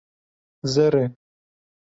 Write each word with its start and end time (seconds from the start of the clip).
Zer 0.73 0.93
e. 1.03 1.05